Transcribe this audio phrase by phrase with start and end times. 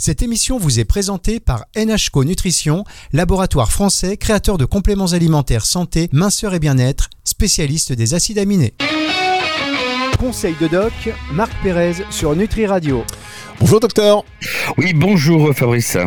[0.00, 6.08] Cette émission vous est présentée par NHCO Nutrition, laboratoire français créateur de compléments alimentaires santé,
[6.12, 8.74] minceur et bien-être, spécialiste des acides aminés.
[10.20, 10.92] Conseil de doc,
[11.32, 13.02] Marc Pérez sur Nutri Radio.
[13.58, 14.24] Bonjour docteur.
[14.76, 15.98] Oui, bonjour Fabrice.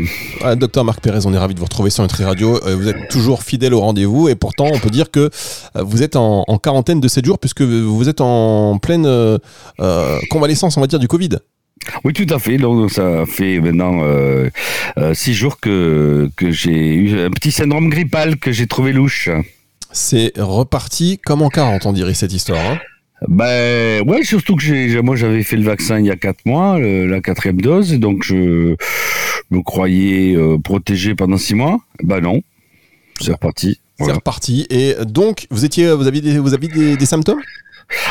[0.42, 2.66] Ah, docteur Marc Pérez, on est ravi de vous retrouver sur Nutri Radio.
[2.66, 5.30] Euh, vous êtes toujours fidèle au rendez-vous et pourtant on peut dire que
[5.76, 9.38] euh, vous êtes en, quarantaine de 7 jours puisque vous êtes en pleine euh,
[10.30, 11.39] convalescence, on va dire, du Covid.
[12.04, 12.57] Oui, tout à fait.
[12.57, 14.02] Donc, ça fait maintenant
[15.13, 19.30] six jours que, que j'ai eu un petit syndrome grippal que j'ai trouvé louche.
[19.91, 22.66] C'est reparti comme en 40, on dirait cette histoire.
[22.66, 22.80] Hein
[23.27, 26.80] ben ouais, surtout que j'ai, moi j'avais fait le vaccin il y a quatre mois,
[26.80, 28.76] la quatrième dose, et donc je
[29.52, 31.79] me croyais euh, protégé pendant six mois.
[32.04, 32.41] Ben non,
[33.20, 33.79] c'est reparti.
[33.99, 34.66] C'est reparti.
[34.71, 37.41] Et donc vous étiez, vous aviez vous aviez des symptômes?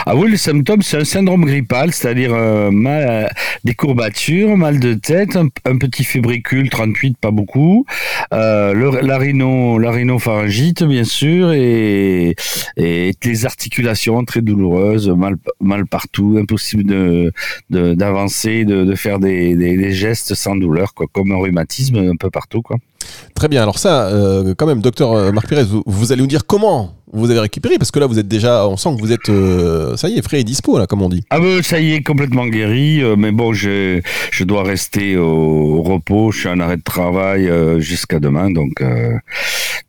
[0.06, 3.30] Ah oui, le symptôme, c'est un syndrome grippal, c'est-à-dire euh, mal,
[3.64, 7.84] des courbatures, mal de tête, un, petit fébricule, 38, pas beaucoup,
[8.32, 12.34] euh, la, rhino, la rhinopharyngite, bien sûr, et,
[12.76, 15.12] les articulations très douloureuses,
[15.60, 17.32] mal, partout, impossible
[17.70, 22.62] d'avancer, de, faire des, gestes sans douleur, quoi, comme un rhumatisme un peu partout.
[22.62, 22.76] Quoi.
[23.34, 26.94] Très bien, alors ça, euh, quand même, docteur Marc Pérez, vous allez nous dire comment
[27.12, 29.96] vous avez récupéré Parce que là, vous êtes déjà, on sent que vous êtes, euh,
[29.96, 31.24] ça y est, frais et dispo, là, comme on dit.
[31.30, 33.02] Ah ben, ça y est, complètement guéri.
[33.02, 36.32] Euh, mais bon, je, je dois rester au, repos.
[36.32, 38.50] Je suis en arrêt de travail euh, jusqu'à demain.
[38.50, 38.82] Donc,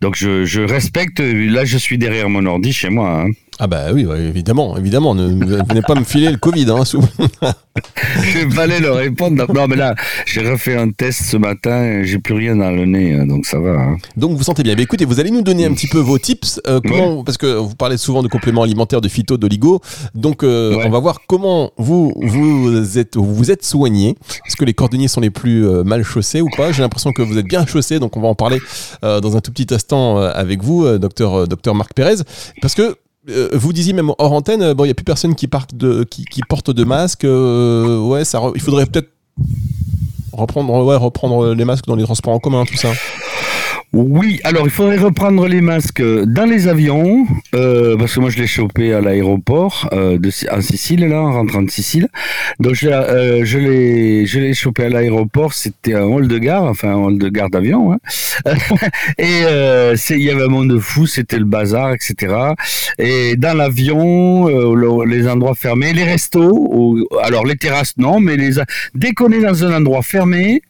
[0.02, 1.20] donc je, je respecte.
[1.20, 3.24] Là, je suis derrière mon ordi chez moi.
[3.24, 3.32] Hein.
[3.64, 5.14] Ah bah oui, évidemment, évidemment.
[5.14, 6.66] Ne, venez pas me filer le Covid.
[6.72, 9.46] Hein, je vais le répondre.
[9.54, 9.94] Non, mais là,
[10.26, 12.02] j'ai refait un test ce matin.
[12.02, 13.74] J'ai plus rien dans le nez, hein, donc ça va.
[13.74, 13.98] Hein.
[14.18, 14.74] Donc vous sentez bien.
[14.76, 16.60] Mais écoutez, vous allez nous donner un petit peu vos tips.
[16.68, 19.80] Euh, comment, Parce que vous parlez souvent de compléments alimentaires, de phyto, d'oligo.
[20.16, 24.18] Donc euh, on va voir comment vous vous êtes vous êtes soigné.
[24.48, 26.72] Est-ce que les cordonniers sont les plus euh, mal chaussés ou pas?
[26.72, 28.00] J'ai l'impression que vous êtes bien chaussé.
[28.00, 28.60] Donc on va en parler
[29.04, 32.16] dans un tout petit instant avec vous, docteur docteur Marc Pérez,
[32.60, 32.98] parce que
[33.30, 36.84] euh, vous disiez même hors antenne, bon, il n'y a plus personne qui, porte de
[36.84, 37.24] masque.
[37.24, 39.10] Euh, ouais, ça, il faudrait peut-être
[40.34, 42.92] reprendre les masques dans les transports en commun, tout ça.
[43.94, 48.38] Oui, alors il faudrait reprendre les masques dans les avions, euh, parce que moi je
[48.38, 50.18] l'ai chopé à l'aéroport euh,
[50.50, 52.08] en Sicile là, en rentrant de Sicile.
[52.62, 56.64] Donc je, euh, je l'ai je l'ai chopé à l'aéroport, c'était un hall de gare,
[56.64, 57.92] enfin un hall de gare d'avion.
[57.92, 57.98] Hein.
[59.18, 62.34] et euh, il y avait un monde fou, c'était le bazar, etc.
[62.98, 68.52] Et dans l'avion, euh, les endroits fermés, les restos, alors les terrasses non, mais les
[68.96, 70.62] dès qu'on est dans un endroit fermé,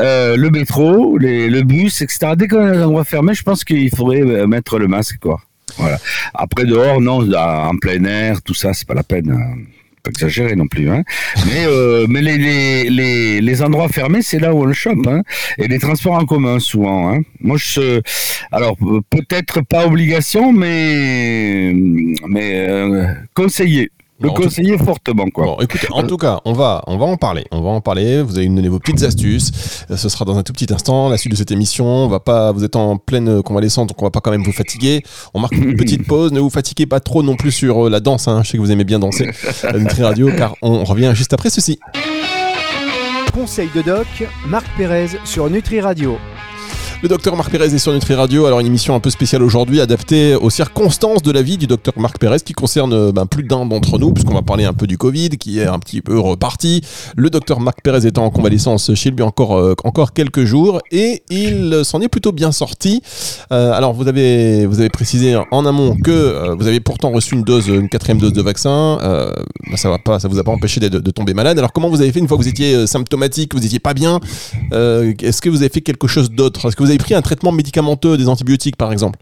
[0.00, 2.32] euh, le métro, le bus, etc.
[2.36, 5.40] Dès qu'on les endroits fermés, je pense qu'il faudrait euh, mettre le masque, quoi.
[5.78, 5.98] Voilà.
[6.34, 9.30] Après dehors, non, en plein air, tout ça, c'est pas la peine.
[9.30, 9.62] Hein.
[10.02, 11.02] Pas exagérer non plus, hein.
[11.46, 15.22] Mais euh, mais les, les, les, endroits fermés, c'est là où on le chope, hein.
[15.56, 17.22] Et les transports en commun souvent, hein.
[17.40, 17.56] Moi,
[18.52, 18.76] alors
[19.08, 21.72] peut-être pas obligation, mais
[22.28, 23.06] mais euh.
[24.20, 25.44] Le conseiller fortement, quoi.
[25.44, 27.44] Bon, écoutez, en tout cas, on va, on va en parler.
[27.50, 28.22] On va en parler.
[28.22, 29.50] Vous allez nous donner vos petites astuces.
[29.90, 31.08] Euh, ce sera dans un tout petit instant.
[31.08, 34.04] La suite de cette émission, on va pas, vous êtes en pleine convalescence, donc on
[34.04, 35.02] va pas quand même vous fatiguer.
[35.34, 36.32] On marque une petite pause.
[36.32, 38.28] Ne vous fatiguez pas trop non plus sur euh, la danse.
[38.28, 38.42] Hein.
[38.44, 39.30] Je sais que vous aimez bien danser
[39.64, 41.80] à Nutri Radio, car on revient juste après ceci.
[43.32, 44.06] Conseil de doc,
[44.46, 46.16] Marc Pérez sur Nutri Radio.
[47.04, 48.46] Le docteur Marc Pérez est sur Nutri Radio.
[48.46, 51.92] Alors, une émission un peu spéciale aujourd'hui, adaptée aux circonstances de la vie du docteur
[51.98, 54.96] Marc Pérez, qui concerne ben, plus d'un d'entre nous, puisqu'on va parler un peu du
[54.96, 56.80] Covid, qui est un petit peu reparti.
[57.14, 61.22] Le docteur Marc Pérez étant en convalescence chez lui encore, euh, encore quelques jours, et
[61.28, 63.02] il s'en est plutôt bien sorti.
[63.52, 67.34] Euh, alors, vous avez, vous avez précisé en amont que euh, vous avez pourtant reçu
[67.34, 68.98] une dose, une quatrième dose de vaccin.
[69.02, 71.58] Ben, ça va pas, ça vous a pas empêché de, de, tomber malade.
[71.58, 74.20] Alors, comment vous avez fait une fois que vous étiez symptomatique, vous étiez pas bien?
[74.72, 76.66] Est-ce que vous avez fait quelque chose d'autre?
[76.66, 79.18] Est-ce que vous avez pris un traitement médicamenteux, des antibiotiques par exemple?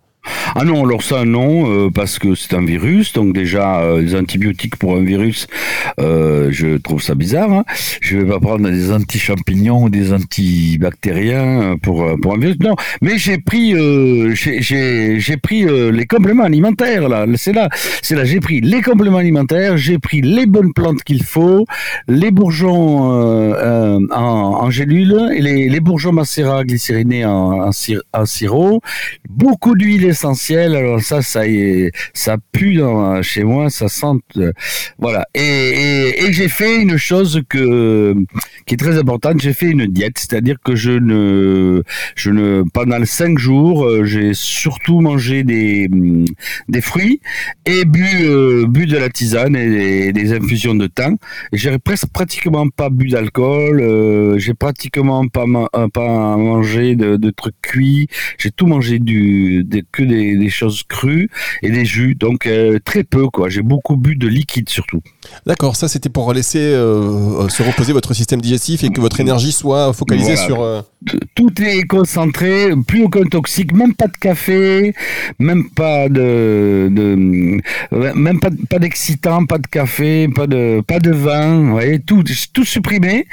[0.54, 4.14] Ah non, alors ça non, euh, parce que c'est un virus, donc déjà euh, les
[4.14, 5.46] antibiotiques pour un virus,
[5.98, 7.50] euh, je trouve ça bizarre.
[7.50, 7.64] Hein.
[8.00, 12.58] Je vais pas prendre des anti-champignons ou des antibactériens pour pour un virus.
[12.60, 13.74] Non, mais j'ai pris
[14.34, 17.26] j'ai pris les compléments alimentaires là.
[17.36, 17.68] C'est là,
[18.02, 18.24] c'est là.
[18.24, 21.66] J'ai pris les compléments alimentaires, j'ai pris les bonnes plantes qu'il faut,
[22.08, 27.70] les bourgeons en, en gélule et les, les bourgeons macérats glycérinés en, en,
[28.12, 28.80] en sirop,
[29.28, 30.76] beaucoup d'huile essentielles.
[30.76, 32.80] Alors ça, ça y ça pue
[33.22, 34.52] chez moi, ça sent, euh,
[34.98, 35.26] voilà.
[35.34, 39.40] Et, j'ai fait une chose qui est très importante.
[39.40, 41.82] J'ai fait une diète, c'est-à-dire que je ne,
[42.14, 45.88] je ne, pendant cinq jours, euh, j'ai surtout mangé des
[46.68, 47.20] des fruits
[47.66, 51.16] et bu euh, bu de la tisane et des, infusions de thym.
[51.52, 53.76] J'ai presque pratiquement pas bu d'alcool.
[54.38, 58.08] J'ai pratiquement pas mangé de, de trucs cuits.
[58.38, 61.30] J'ai tout mangé du que des, des, choses crues
[61.62, 62.14] et des jus.
[62.14, 62.48] Donc
[62.84, 63.48] très peu quoi.
[63.48, 65.00] J'ai beaucoup bu de liquide surtout.
[65.46, 69.52] D'accord, ça c'était pour laisser euh, se reposer votre système digestif et que votre énergie
[69.52, 70.62] soit focalisée sur.
[70.62, 70.82] Euh,
[71.34, 74.94] tout est concentré, plus aucun toxique, même pas de café,
[75.38, 77.60] même pas de, de
[77.90, 82.22] même pas, pas d'excitant, pas de café, pas de pas de vin, vous voyez, tout
[82.52, 83.26] tout supprimé,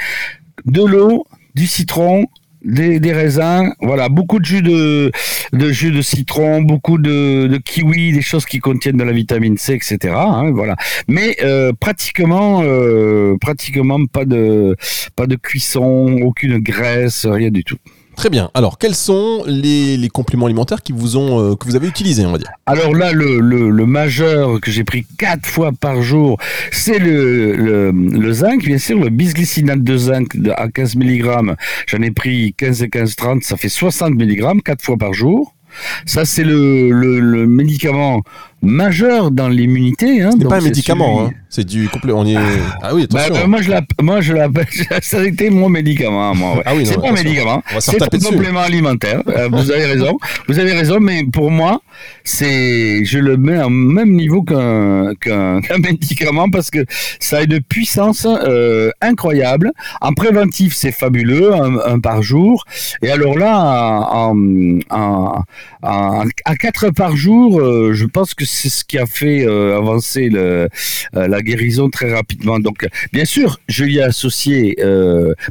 [0.66, 2.26] de l'eau, du citron,
[2.64, 5.12] des, raisins, voilà, beaucoup de jus de,
[5.54, 9.58] de jus de citron, beaucoup de, de kiwi, des choses qui contiennent de la vitamine
[9.58, 10.14] C, etc.
[10.16, 10.76] Hein, voilà.
[11.08, 14.76] Mais euh, pratiquement, euh, pratiquement pas de
[15.16, 17.78] pas de cuisson, aucune graisse, rien du tout.
[18.20, 18.52] Très bien.
[18.54, 22.94] Alors, quels sont les, compléments alimentaires euh, que vous avez utilisés, on va dire Alors
[22.94, 26.38] là, le, majeur que j'ai pris quatre fois par jour,
[26.74, 31.56] c'est le, zinc, bien sûr, le bisglycinate de zinc à 15 mg.
[31.88, 35.56] J'en ai pris 15 et 15, 30, ça fait 60 mg, quatre fois par jour.
[36.06, 38.24] Ça, c'est le, médicament
[38.62, 40.22] majeur dans l'immunité.
[40.22, 41.32] Hein, c'est pas un médicament, hein.
[41.50, 42.14] c'est du complet.
[42.14, 42.36] On est...
[42.82, 43.34] Ah oui, attention.
[43.34, 44.68] Bah, moi, je l'appelle, moi, je l'appelle,
[45.02, 46.36] ça a été mon médicament.
[46.36, 46.64] Moi, ouais.
[46.66, 49.22] Ah oui, c'est pas un médicament, c'est un complément alimentaire.
[49.28, 50.18] Euh, vous avez raison,
[50.48, 51.82] vous avez raison, mais pour moi,
[52.24, 56.86] c'est, je le mets au même niveau qu'un, qu'un, médicament parce que
[57.20, 59.72] ça a une puissance euh, incroyable.
[60.02, 62.66] En préventif, c'est fabuleux, un, par jour.
[63.02, 64.36] Et alors là, en,
[64.90, 65.44] en,
[65.82, 69.78] en, à 4 par jour, euh, je pense que c'est ce qui a fait euh,
[69.78, 70.68] avancer euh,
[71.14, 72.60] la guérison très rapidement.
[72.60, 74.76] Donc, bien sûr, je y ai associé,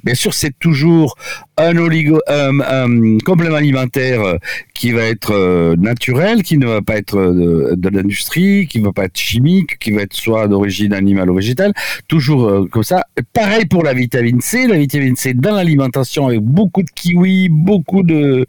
[0.04, 1.16] bien sûr, c'est toujours
[1.58, 4.38] un, oligo, un, complément alimentaire
[4.74, 9.04] qui va être naturel, qui ne va pas être de, l'industrie, qui ne va pas
[9.04, 11.72] être chimique, qui va être soit d'origine animale ou végétale,
[12.06, 13.04] toujours comme ça.
[13.32, 18.02] Pareil pour la vitamine C, la vitamine C dans l'alimentation avec beaucoup de kiwi, beaucoup
[18.02, 18.46] de,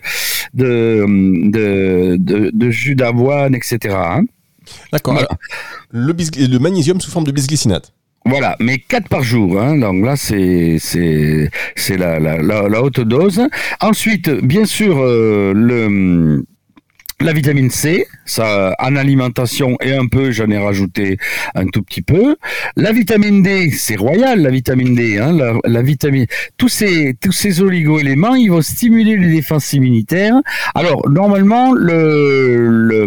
[0.53, 1.05] de,
[1.49, 3.95] de, de, jus d'avoine, etc.
[4.91, 5.19] D'accord.
[5.91, 7.91] Le, le magnésium sous forme de bisglycinate.
[8.25, 9.59] Voilà, mais 4 par jour.
[9.59, 13.41] Hein, donc là, c'est c'est la, haute dose.
[13.81, 16.45] Ensuite, bien sûr, euh, le
[17.21, 21.17] la vitamine C, ça, en alimentation et un peu, j'en ai rajouté
[21.53, 22.37] un tout petit peu.
[22.77, 25.35] La vitamine D, c'est royal, la vitamine D, hein,
[25.65, 26.25] la, vitamine,
[26.57, 30.35] tous ces, tous ces oligo-éléments, ils vont stimuler les défenses immunitaires.
[30.75, 33.05] Alors, normalement, le,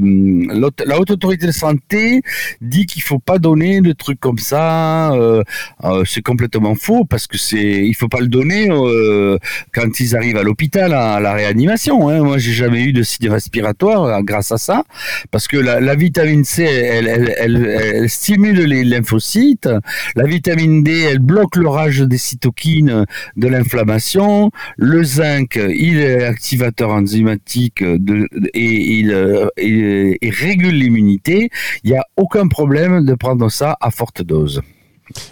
[0.85, 2.23] la haute autorité de santé
[2.61, 5.13] dit qu'il faut pas donner de trucs comme ça.
[5.13, 5.43] Euh,
[5.85, 9.39] euh, c'est complètement faux parce que c'est, il faut pas le donner euh,
[9.73, 12.09] quand ils arrivent à l'hôpital à, la réanimation.
[12.09, 12.23] Hein.
[12.23, 14.85] Moi, j'ai jamais eu de signe respiratoire euh, grâce à ça,
[15.31, 19.69] parce que la, vitamine C, elle, stimule les lymphocytes,
[20.17, 23.07] la vitamine D, elle bloque le rage des cytokines
[23.37, 31.51] de l'inflammation, le zinc, il est activateur enzymatique et il, euh, il régule l'immunité.
[31.85, 34.63] Il n'y a aucun problème de prendre ça à forte dose.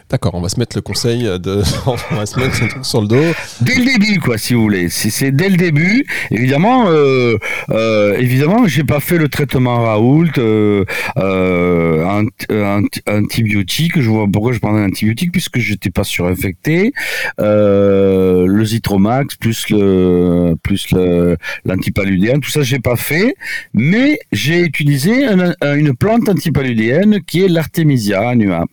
[0.09, 1.63] D'accord, on va se mettre le conseil de.
[1.87, 3.33] on va se mettre sur le dos.
[3.61, 4.89] Dès le début, quoi, si vous voulez.
[4.89, 7.37] C'est dès le début, évidemment, euh,
[7.71, 10.85] euh, évidemment, j'ai pas fait le traitement Raoult, euh,
[11.19, 12.23] euh,
[13.09, 14.01] antibiotique.
[14.01, 16.93] Je vois pourquoi je prenais un antibiotique, puisque j'étais pas surinfecté.
[17.41, 20.89] Euh, le Zitromax, plus le plus
[21.65, 23.35] l'antipaludéenne, tout ça, j'ai pas fait.
[23.75, 28.65] Mais j'ai utilisé une plante antipaludéenne qui est l'artémisia annua.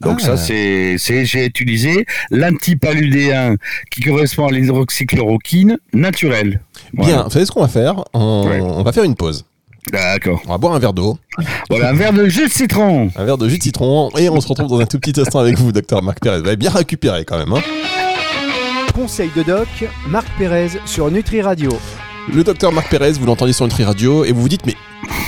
[0.00, 0.36] Donc ça, ah.
[0.36, 3.56] c'est, c'est, j'ai utilisé l'antipaludéen
[3.90, 6.60] qui correspond à l'hydroxychloroquine naturelle.
[6.92, 8.04] Bien, vous savez ce qu'on va faire?
[8.14, 9.44] On, va faire une pause.
[9.92, 10.40] D'accord.
[10.46, 11.18] On va boire un verre d'eau.
[11.70, 13.10] Voilà, un verre de jus de citron.
[13.16, 14.10] Un verre de jus de citron.
[14.18, 16.40] Et on se retrouve dans un tout petit instant avec vous, docteur Marc Pérez.
[16.40, 17.52] Vous avez bien récupéré quand même.
[17.52, 17.62] Hein?
[18.94, 19.68] Conseil de doc,
[20.08, 21.70] Marc Pérez sur Nutri Radio.
[22.34, 24.74] Le docteur Marc Pérez, vous l'entendez sur Nutri Radio et vous vous dites, mais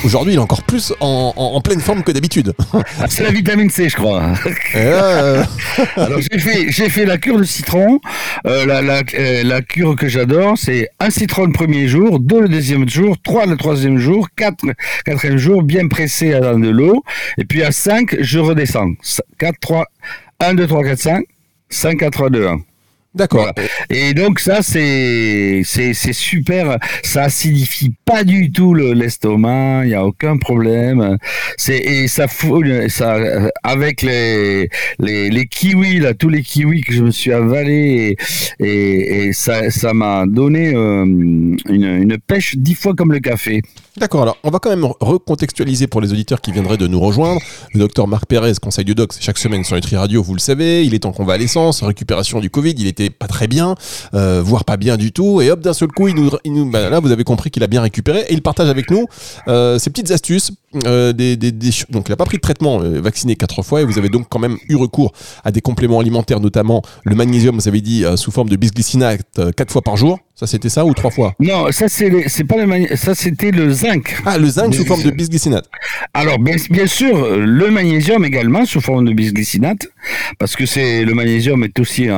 [0.03, 2.53] aujourd'hui il est encore plus en, pleine forme que d'habitude.
[3.09, 4.33] C'est la vitamine C, je crois.
[4.75, 5.43] Euh.
[5.95, 7.99] Alors j'ai fait, la cure de citron.
[8.45, 12.87] Euh, euh, la, cure que j'adore, c'est un citron le premier jour, deux le deuxième
[12.87, 14.73] jour, trois le troisième jour, quatre le
[15.05, 17.03] quatrième jour, bien pressé dans de l'eau.
[17.37, 18.93] Et puis à 5, je redescends.
[19.39, 19.85] 4, 3,
[20.39, 21.23] 1, 2, 3, 4, 5,
[21.69, 22.57] 5, 4, 3, 2, 1.
[23.13, 23.51] D'accord.
[23.89, 30.05] Et donc ça c'est c'est super, ça acidifie pas du tout l'estomac, il y a
[30.05, 31.17] aucun problème.
[31.57, 33.17] C'est et ça fout ça
[33.63, 38.15] avec les, les les kiwis là, tous les kiwis que je me suis avalé
[38.59, 43.19] et, et, et ça ça m'a donné euh, une, une pêche dix fois comme le
[43.19, 43.61] café.
[43.97, 47.41] D'accord, alors on va quand même recontextualiser pour les auditeurs qui viendraient de nous rejoindre.
[47.73, 50.85] Le docteur Marc Pérez, conseil du doc, chaque semaine sur Nutri Radio, vous le savez,
[50.85, 53.75] il est en convalescence, récupération du Covid, il était pas très bien,
[54.13, 56.99] euh, voire pas bien du tout, et hop, d'un seul coup, il nous, bah, là
[56.99, 59.05] vous avez compris qu'il a bien récupéré, et il partage avec nous
[59.47, 60.51] euh, ses petites astuces.
[60.85, 61.51] Euh, des, des,
[61.89, 64.27] donc il n'a pas pris de traitement, euh, vacciné quatre fois, et vous avez donc
[64.29, 65.11] quand même eu recours
[65.43, 69.53] à des compléments alimentaires, notamment le magnésium, vous avez dit, euh, sous forme de bisglycinate,
[69.55, 70.19] quatre fois par jour.
[70.41, 71.35] Ça, c'était ça ou trois fois?
[71.39, 74.15] Non, ça c'est c'est pas le ça c'était le zinc.
[74.25, 75.69] Ah, le zinc sous forme de bisglycinate.
[76.15, 79.85] Alors bien, bien sûr, le magnésium également sous forme de bisglycinate,
[80.39, 82.15] parce que c'est le magnésium est aussi un,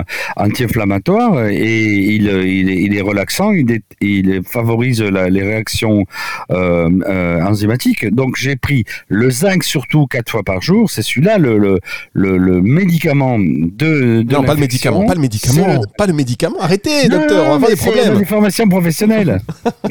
[0.00, 0.04] un
[0.36, 6.04] anti-inflammatoire et il, il, est, il, est, relaxant, il, est, il favorise la, les réactions
[6.50, 8.12] euh, euh, enzymatiques.
[8.14, 10.90] Donc j'ai pris le zinc surtout quatre fois par jour.
[10.90, 11.78] C'est celui-là le, le,
[12.12, 16.60] le, le, médicament de, de non pas le médicament, pas le médicament, pas le médicament.
[16.60, 18.18] Arrêtez, non, docteur, va avoir des problèmes.
[18.18, 19.40] des formations professionnelles.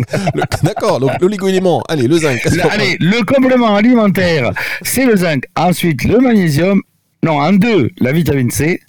[0.63, 2.43] D'accord, donc l'oligo-élément, allez, le zinc.
[2.45, 4.51] Le, allez, le complément alimentaire,
[4.81, 5.43] c'est le zinc.
[5.55, 6.81] Ensuite, le magnésium.
[7.23, 8.81] Non, en deux, la vitamine C.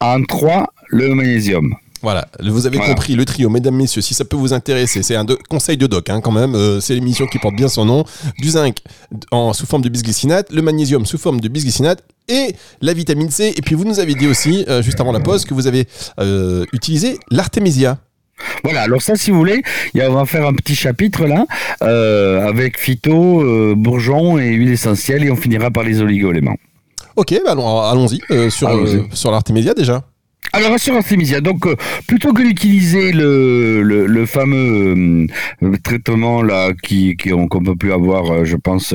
[0.00, 1.74] En trois, le magnésium.
[2.06, 2.94] Voilà, vous avez voilà.
[2.94, 5.88] compris le trio, mesdames, messieurs, si ça peut vous intéresser, c'est un de, conseil de
[5.88, 8.04] doc hein, quand même, euh, c'est l'émission qui porte bien son nom,
[8.38, 8.76] du zinc
[9.32, 13.52] en, sous forme de bisglycinate, le magnésium sous forme de bisglycinate et la vitamine C.
[13.56, 15.88] Et puis vous nous avez dit aussi, euh, juste avant la pause, que vous avez
[16.20, 17.98] euh, utilisé l'artémisia.
[18.62, 19.64] Voilà, alors ça, si vous voulez,
[19.96, 21.44] on va faire un petit chapitre là,
[21.82, 26.56] euh, avec phyto, euh, bourgeon et huile essentielle, et on finira par les oligo-éléments.
[27.16, 30.04] Ok, bah allons-y euh, sur, allons sur l'artémisia déjà.
[30.52, 31.76] Alors sur Artemisia, donc euh,
[32.06, 35.26] plutôt que d'utiliser le, le, fameux
[35.62, 38.94] euh, traitement là qui qu'on qu peut plus avoir, euh, je pense,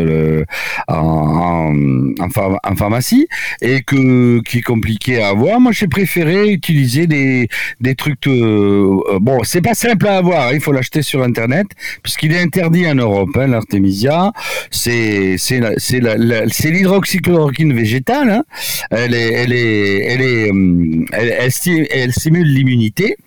[0.87, 1.73] en, en,
[2.19, 3.27] en, phar en, pharmacie
[3.61, 7.47] et que qui est compliqué à avoir, moi j'ai préféré utiliser des,
[7.79, 8.27] des trucs.
[8.27, 11.67] Bon, c'est pas simple à avoir, hein, il faut l'acheter sur internet
[12.01, 13.29] puisqu'il est interdit en Europe.
[13.35, 14.31] Hein, L'artémisia,
[14.71, 18.29] c'est c'est c'est l'hydroxychloroquine végétale.
[18.29, 18.43] Hein.
[18.89, 23.17] Elle est elle est elle, elle stimule l'immunité.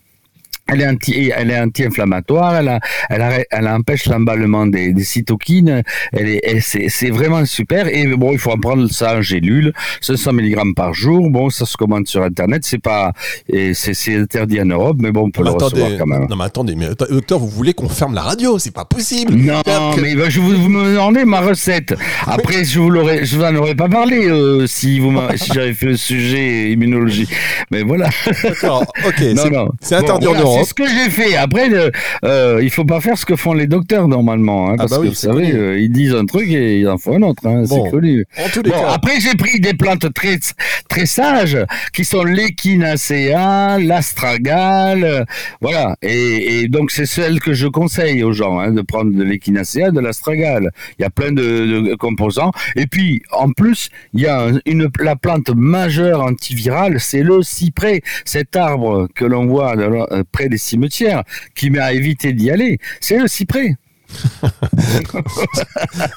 [0.66, 2.56] Elle est anti, elle est anti-inflammatoire.
[2.56, 2.80] Elle, a,
[3.10, 5.82] elle, a, elle empêche l'emballement des, des, cytokines.
[6.12, 7.86] Elle est, c'est, vraiment super.
[7.88, 11.28] Et bon, il faut en prendre ça en gélule, 500 mg par jour.
[11.30, 12.62] Bon, ça se commande sur Internet.
[12.64, 13.12] C'est pas,
[13.74, 16.26] c'est, interdit en Europe, mais bon, on peut mais le attendez, recevoir quand même.
[16.30, 18.58] Non, mais attendez, mais docteur, vous voulez qu'on ferme la radio?
[18.58, 19.34] C'est pas possible.
[19.34, 20.00] Non, que...
[20.00, 21.94] mais ben, je vous, vous me demandez ma recette.
[22.26, 25.74] Après, je vous l'aurais, je vous en aurais pas parlé euh, si vous, si j'avais
[25.74, 27.28] fait le sujet immunologie.
[27.70, 28.08] Mais voilà.
[28.42, 28.84] D'accord.
[29.06, 29.22] Ok.
[29.82, 30.53] C'est interdit en Europe.
[30.58, 31.36] C'est ce que j'ai fait.
[31.36, 31.90] Après, euh,
[32.24, 35.00] euh, il faut pas faire ce que font les docteurs normalement, hein, parce ah bah
[35.00, 37.46] oui, que vous savez, euh, ils disent un truc et ils en font un autre.
[37.46, 38.26] Hein, bon, c'est connu.
[38.38, 38.92] En tous les bon, cas.
[38.92, 40.38] après, j'ai pris des plantes très
[40.88, 41.58] très sages
[41.92, 45.26] qui sont l'échinacea, l'astragale,
[45.60, 45.96] voilà.
[46.02, 49.90] Et, et, donc c'est celle que je conseille aux gens hein, de prendre de l'échinacea,
[49.90, 50.70] de l'astragale.
[50.98, 52.52] Il y a plein de, de, composants.
[52.76, 58.02] Et puis en plus, il y a une la plante majeure antivirale, c'est le cyprès,
[58.24, 59.74] cet arbre que l'on voit
[60.32, 61.22] près des cimetières
[61.54, 63.76] qui m'a évité d'y aller, c'est le cyprès.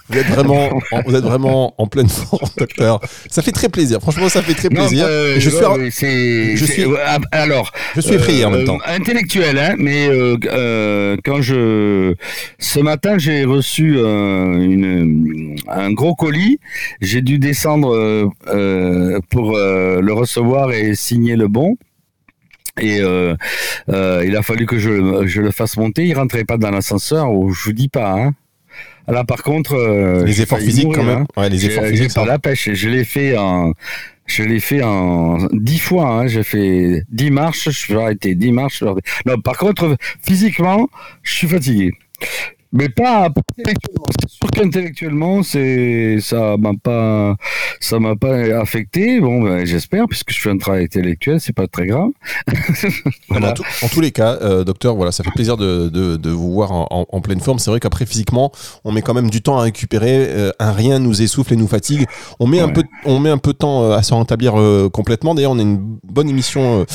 [0.09, 0.69] vous, êtes vraiment,
[1.05, 2.99] vous êtes vraiment en pleine forme, docteur.
[3.29, 3.99] Ça fait très plaisir.
[4.01, 5.05] Franchement, ça fait très plaisir.
[5.05, 6.83] Non, euh, je, suis, c'est, je suis,
[7.31, 8.77] alors, je suis effrayé euh, en même temps.
[8.85, 12.13] Intellectuel, hein, mais euh, quand je,
[12.59, 16.59] ce matin, j'ai reçu une, un gros colis.
[17.01, 18.29] J'ai dû descendre
[19.29, 21.77] pour le recevoir et signer le bon.
[22.79, 23.35] Et euh,
[23.89, 26.05] euh, il a fallu que je, je, le fasse monter.
[26.05, 27.31] Il rentrait pas dans l'ascenseur.
[27.31, 28.13] Ou je vous dis pas.
[28.13, 28.33] Hein.
[29.07, 31.25] Là, par contre, euh, les efforts physiques mourir, quand même.
[31.35, 31.41] Hein.
[31.41, 32.13] Ouais, les efforts physiques.
[32.13, 32.69] Par la pêche.
[32.73, 33.73] Je l'ai fait en,
[34.25, 36.07] je l'ai fait en dix fois.
[36.07, 36.27] Hein.
[36.27, 37.69] J'ai fait dix marches.
[37.69, 38.83] Je vais arrêter dix marches.
[39.25, 40.89] Non, par contre, physiquement,
[41.23, 41.93] je suis fatigué.
[42.77, 44.05] Mais pas intellectuellement.
[44.19, 47.35] C'est sûr qu'intellectuellement, c'est ça m'a pas
[47.79, 49.19] ça m'a pas affecté.
[49.19, 52.09] Bon, ben, j'espère puisque je fais un travail intellectuel, c'est pas très grave.
[53.29, 53.49] voilà.
[53.49, 56.29] en, tout, en, tous les cas, euh, docteur, voilà, ça fait plaisir de, de, de
[56.29, 57.57] vous voir en, pleine forme.
[57.57, 58.51] C'est vrai qu'après physiquement,
[58.83, 60.27] on met quand même du temps à récupérer.
[60.29, 62.05] Euh, un rien nous essouffle et nous fatigue.
[62.39, 62.69] On met ouais.
[62.69, 65.33] un peu on met un peu de temps euh, à se rétablir euh, complètement.
[65.33, 66.85] D'ailleurs, on a une bonne émission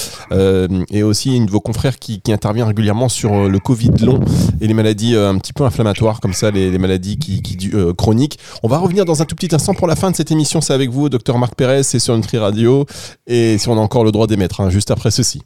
[0.90, 4.20] et aussi une de vos confrères qui, qui intervient régulièrement sur le Covid long
[4.60, 8.38] et les maladies un petit peu inflammatoires comme ça, les, maladies qui, chroniques.
[8.62, 10.60] On va revenir dans un tout petit instant pour la fin de cette émission.
[10.60, 12.84] C'est avec vous, docteur Marc Pérez, c'est sur Nutri Radio
[13.26, 15.42] et si on a encore le droit d'émettre, hein, juste après ceci.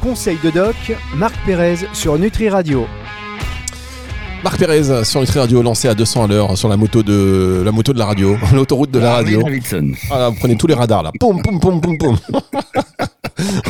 [0.00, 0.76] Conseil de doc,
[1.16, 2.86] Marc Pérez sur Nutri Radio.
[4.44, 7.72] Marc Pérez sur Nutri Radio lancé à 200 à l'heure sur la moto de la
[7.72, 9.42] moto de la radio, l'autoroute de la, radio.
[10.08, 11.10] Voilà, vous prenez tous les radars là.
[11.18, 12.16] Poum poum poum poum poum.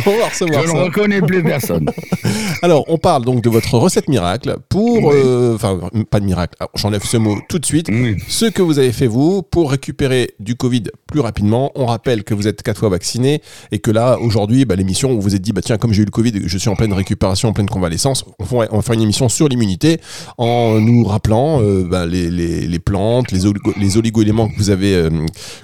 [0.08, 1.90] on va recevoir Je ne reconnais plus personne.
[2.62, 5.78] Alors, on parle donc de votre recette miracle pour, euh, enfin,
[6.10, 6.56] pas de miracle.
[6.60, 7.90] Ah, j'enlève ce mot tout de suite.
[8.28, 11.72] Ce que vous avez fait vous pour récupérer du Covid plus rapidement.
[11.74, 15.20] On rappelle que vous êtes quatre fois vacciné et que là, aujourd'hui, bah, l'émission, vous
[15.20, 17.50] vous êtes dit, bah tiens, comme j'ai eu le Covid, je suis en pleine récupération,
[17.50, 20.00] en pleine convalescence, on va, faire une émission sur l'immunité
[20.36, 23.40] en nous rappelant euh, bah, les, les, les, plantes, les,
[23.76, 25.10] les oligo-éléments que vous avez euh,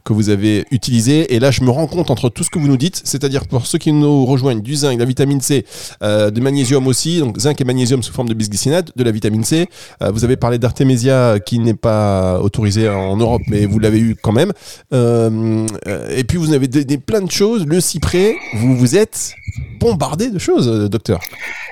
[0.04, 1.34] que vous avez utilisés.
[1.34, 3.66] Et là, je me rends compte entre tout ce que vous nous dites, c'est-à-dire pour
[3.66, 5.64] ceux qui nous du zinc, de la vitamine C,
[6.02, 9.44] euh, du magnésium aussi, donc zinc et magnésium sous forme de bisglycinate, de la vitamine
[9.44, 9.66] C.
[10.02, 14.16] Euh, vous avez parlé d'artémisia qui n'est pas autorisé en Europe, mais vous l'avez eu
[14.20, 14.52] quand même.
[14.92, 15.66] Euh,
[16.14, 17.66] et puis vous avez des, plein de choses.
[17.66, 19.34] Le cyprès, vous vous êtes
[19.80, 21.20] bombardé de choses, docteur.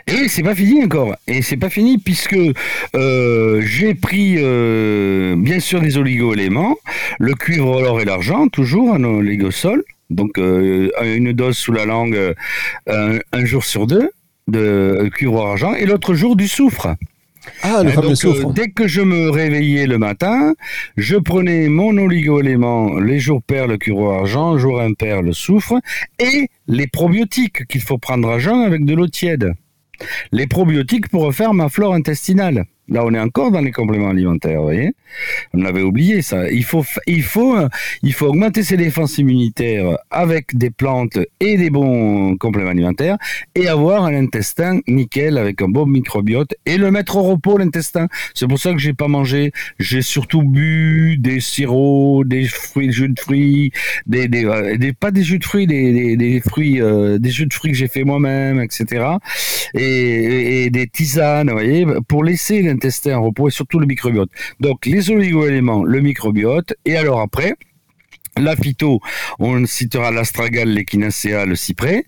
[0.07, 1.15] Et oui, c'est pas fini encore.
[1.27, 2.37] Et c'est pas fini puisque
[2.95, 4.35] j'ai pris
[5.37, 6.77] bien sûr des oligo-éléments,
[7.19, 9.83] le cuivre, l'or et l'argent, toujours un oligosol.
[10.13, 12.35] Donc une dose sous la langue
[12.87, 14.11] un jour sur deux
[14.49, 16.97] de cuivre argent et l'autre jour du soufre.
[17.63, 18.53] Ah, le fameux euh, soufre.
[18.53, 20.55] dès que je me réveillais le matin,
[20.97, 25.75] je prenais mon oligo-élément, les jours pairs le cuivre argent, jour impair le soufre,
[26.21, 29.55] et les probiotiques qu'il faut prendre à jeun avec de l'eau tiède.
[30.31, 32.65] Les probiotiques pour refaire ma flore intestinale.
[32.93, 34.95] Là, on est encore dans les compléments alimentaires, vous voyez.
[35.55, 36.51] On avait oublié ça.
[36.51, 37.57] Il faut, il faut,
[38.03, 43.17] il faut augmenter ses défenses immunitaires avec des plantes et des bons compléments alimentaires
[43.55, 48.09] et avoir un intestin nickel avec un bon microbiote et le mettre au repos l'intestin.
[48.35, 49.53] C'est pour ça que j'ai pas mangé.
[49.79, 53.73] J'ai surtout bu des sirops, des fruits, jus de fruits,
[54.07, 57.55] des, des, des pas des jus de fruits, des, des, fruits, euh, des jus de
[57.55, 59.07] fruits que j'ai fait moi-même, etc.
[59.75, 63.87] Et, et, des tisanes, vous voyez, pour laisser l'intestin intestin en repos et surtout le
[63.87, 64.31] microbiote.
[64.61, 67.55] Donc les oligo-éléments, le microbiote, et alors après,
[68.39, 69.01] la phyto,
[69.39, 72.05] on citera l'astragale, l'échinacea, le cyprès.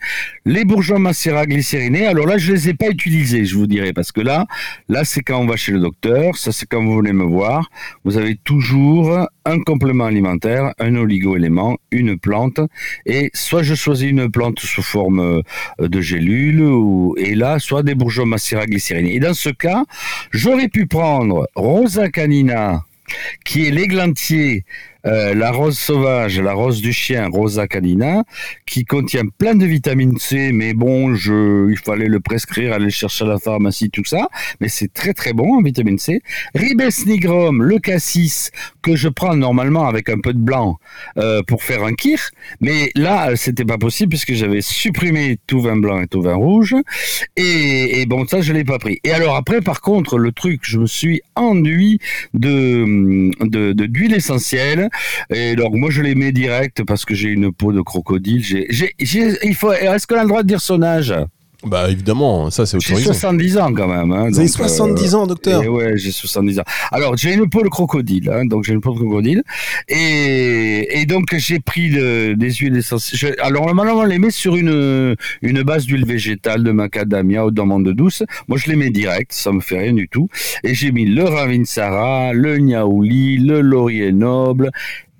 [0.47, 4.11] Les bourgeons macérat glycérinés, alors là, je les ai pas utilisés, je vous dirais, parce
[4.11, 4.47] que là,
[4.89, 7.71] là, c'est quand on va chez le docteur, ça c'est quand vous venez me voir.
[8.05, 12.61] Vous avez toujours un complément alimentaire, un oligo-élément, une plante,
[13.05, 17.83] et soit je choisis une plante sous forme euh, de gélule, ou, et là, soit
[17.83, 19.15] des bourgeons macérat glycérinés.
[19.15, 19.85] Et dans ce cas,
[20.31, 22.85] j'aurais pu prendre Rosa canina,
[23.45, 24.65] qui est l'églantier
[25.07, 28.25] euh, la rose sauvage, la rose du chien, Rosa canina,
[28.67, 33.25] qui contient plein de vitamine C, mais bon, je, il fallait le prescrire, aller chercher
[33.25, 34.29] à la pharmacie, tout ça,
[34.61, 36.21] mais c'est très très bon en vitamine C.
[36.55, 38.51] Ribes nigrum, le cassis,
[38.83, 40.79] que je prends normalement avec un peu de blanc
[41.19, 42.19] euh, pour faire un kir,
[42.61, 46.75] mais là, c'était pas possible puisque j'avais supprimé tout vin blanc et tout vin rouge,
[47.37, 49.01] et, et bon, ça, je l'ai pas pris.
[49.05, 51.99] Et alors après, par contre, le truc, je me suis ennuyé
[52.33, 52.85] de
[53.87, 54.89] d'huile de, essentielle
[55.31, 58.43] et donc moi je les mets direct parce que j'ai une peau de crocodile.
[59.01, 59.73] Il faut.
[59.73, 61.15] Est-ce qu'on a le droit de dire son âge?
[61.67, 63.03] Bah évidemment, ça c'est autorisé.
[63.03, 64.13] J'ai 70 ans quand même.
[64.13, 66.65] Hein, Vous avez 70 euh, ans, docteur et Ouais, j'ai 70 ans.
[66.91, 69.43] Alors j'ai une peau de crocodile, hein, donc j'ai une peau de crocodile,
[69.89, 73.37] et, et donc j'ai pris le, des huiles essentielles.
[73.41, 77.89] Alors normalement on les met sur une une base d'huile végétale de macadamia ou d'amande
[77.91, 78.23] douce.
[78.49, 80.29] Moi je les mets direct, ça me fait rien du tout.
[80.63, 84.71] Et j'ai mis le ravinsara, le niaouli, le laurier noble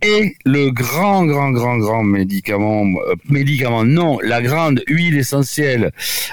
[0.05, 5.93] et le grand, grand, grand, grand médicament, euh, médicament, non, la grande huile essentielle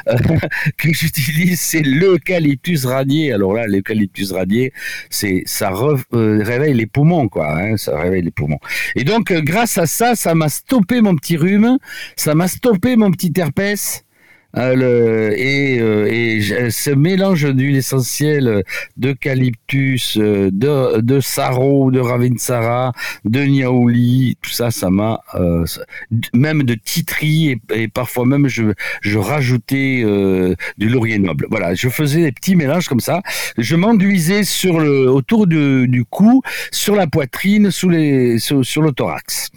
[0.09, 0.17] euh,
[0.77, 3.31] que j'utilise, c'est l'eucalyptus radié.
[3.31, 4.73] Alors là, l'eucalyptus radié,
[5.09, 7.57] c'est ça euh, réveille les poumons, quoi.
[7.57, 8.59] Hein, ça réveille les poumons.
[8.95, 11.77] Et donc, grâce à ça, ça m'a stoppé mon petit rhume,
[12.17, 14.03] ça m'a stoppé mon petit herpès.
[14.57, 18.63] Euh, le, et, euh, et, ce mélange d'huile essentielle
[18.97, 25.21] d'eucalyptus, euh, de, de saro, de ravinsara, de niaouli, tout ça, ça m'a
[26.33, 30.03] même de titri et, parfois même je, je rajoutais
[30.77, 31.47] du laurier noble.
[31.49, 33.21] Voilà, je faisais des petits mélanges comme ça.
[33.57, 38.91] Je m'enduisais sur le autour du, du cou, sur la poitrine, sous les sur le
[38.91, 39.51] thorax.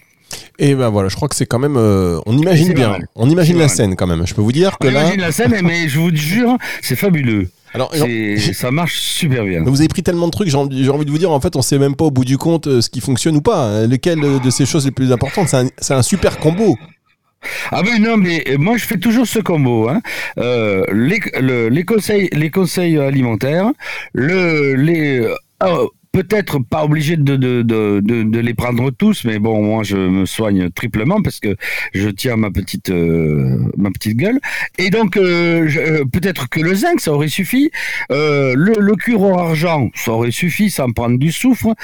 [0.59, 1.77] Et ben voilà, je crois que c'est quand même.
[1.77, 2.99] Euh, on imagine bien.
[3.17, 4.27] On imagine la scène quand même.
[4.27, 5.03] Je peux vous dire que on là.
[5.03, 7.49] imagine la scène, mais je vous jure, c'est fabuleux.
[7.73, 7.93] Alors,
[8.53, 9.65] ça marche super bien.
[9.65, 11.79] Vous avez pris tellement de trucs, j'ai envie, de vous dire, en fait, on sait
[11.79, 13.85] même pas au bout du compte euh, ce qui fonctionne ou pas.
[13.87, 16.77] Lequel de ces choses les plus importantes C'est un, un super combo.
[17.73, 19.89] Ah ben non, mais moi je fais toujours ce combo.
[19.89, 20.01] Hein.
[20.39, 21.21] Euh, les,
[21.69, 23.71] les, conseils, les conseils alimentaires,
[24.15, 25.29] le, les,
[26.15, 30.27] peut-être pas obligé de, de, de, de, les prendre tous, mais bon, moi je me
[30.27, 31.57] soigne triplement parce que
[31.93, 34.39] je tiens ma petite euh, ma petite gueule.
[34.79, 37.73] Et donc euh, euh, peut-être que le zinc ça aurait suffi,
[38.11, 38.95] le, le
[39.37, 41.75] argent ça aurait suffi sans prendre du soufre.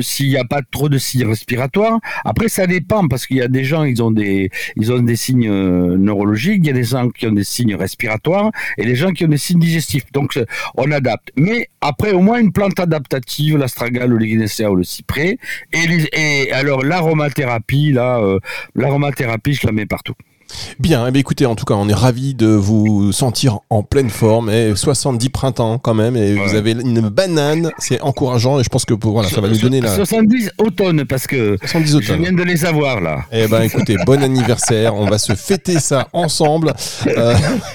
[0.00, 3.48] S'il n'y a pas trop de signes respiratoires, après ça dépend parce qu'il y a
[3.48, 7.08] des gens ils ont des ils ont des signes neurologiques, il y a des gens
[7.08, 10.12] qui ont des signes respiratoires et des gens qui ont des signes digestifs.
[10.12, 10.38] Donc
[10.76, 11.32] on adapte.
[11.36, 13.23] Mais après au moins une plante adaptative
[13.56, 15.38] l'astragale, le lignaceae ou le cyprès.
[15.72, 18.38] Et, et alors l'aromathérapie, là, euh,
[18.74, 20.14] l'aromathérapie, je la mets partout.
[20.78, 24.50] Bien, eh écoutez, en tout cas, on est ravis de vous sentir en pleine forme.
[24.50, 28.60] Et 70 printemps quand même, et vous avez une banane, c'est encourageant.
[28.60, 29.94] Et je pense que voilà, ça va nous donner la.
[29.94, 33.24] 70 automne, parce que 70 je viens de les avoir là.
[33.32, 34.94] Eh ben, écoutez, bon anniversaire.
[34.94, 36.72] On va se fêter ça ensemble.
[37.06, 37.34] Euh,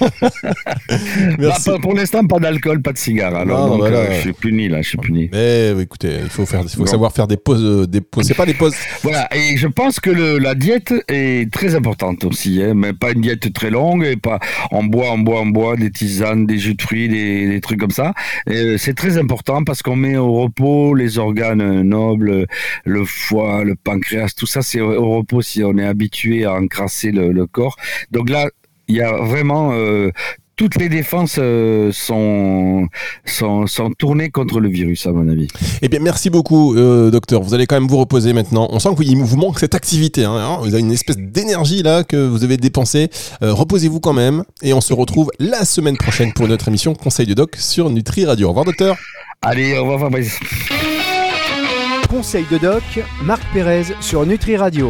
[1.38, 1.70] Merci.
[1.70, 3.34] Bah, pour l'instant, pas d'alcool, pas de cigare.
[3.34, 5.28] Alors, donc, euh, je suis puni là, je suis puni.
[5.32, 8.26] Mais écoutez, il faut faire, il faut savoir faire des pauses, euh, des pauses.
[8.26, 8.74] C'est pas des pauses.
[9.02, 12.60] Voilà, et je pense que le, la diète est très importante aussi.
[12.62, 14.38] Hein mais pas une diète très longue et pas
[14.70, 17.90] en bois, en bois, en bois, des tisanes, des jus de fruits, des, trucs comme
[17.90, 18.14] ça.
[18.48, 22.46] Euh, c'est très important parce qu'on met au repos les organes nobles,
[22.84, 27.10] le foie, le pancréas, tout ça c'est au repos si on est habitué à encrasser
[27.12, 27.76] le, corps.
[28.10, 28.48] Donc là,
[28.88, 30.10] il y a vraiment euh,
[30.60, 32.86] toutes les défenses euh, sont,
[33.24, 35.48] sont, tournées contre le virus, à mon avis.
[35.80, 37.40] Eh bien, merci beaucoup, euh, docteur.
[37.40, 38.68] Vous allez quand même vous reposer maintenant.
[38.70, 40.24] On sent qu'il vous manque cette activité.
[40.24, 40.58] Hein, hein.
[40.60, 43.08] vous avez une espèce d'énergie là que vous avez dépensée.
[43.42, 44.44] Euh, reposez-vous quand même.
[44.60, 48.26] Et on se retrouve la semaine prochaine pour notre émission Conseil de Doc sur Nutri
[48.26, 48.48] Radio.
[48.48, 48.98] Au revoir, docteur.
[49.40, 50.38] Allez, au revoir, Fabrice.
[52.10, 52.82] Conseil de Doc,
[53.22, 54.88] Marc Pérez sur Nutri Radio.